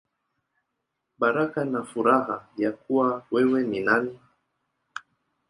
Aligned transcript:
Baraka 1.19 1.65
na 1.65 1.83
Furaha 1.83 2.47
Ya 2.57 2.71
Kuwa 2.71 3.25
Wewe 3.31 3.63
Ni 3.63 3.79
Nani. 3.79 4.19